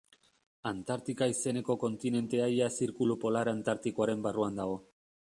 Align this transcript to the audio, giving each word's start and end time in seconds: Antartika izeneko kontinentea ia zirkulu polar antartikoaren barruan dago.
Antartika 0.69 1.27
izeneko 1.33 1.75
kontinentea 1.83 2.47
ia 2.53 2.71
zirkulu 2.79 3.19
polar 3.25 3.53
antartikoaren 3.53 4.25
barruan 4.29 4.59
dago. 4.63 4.81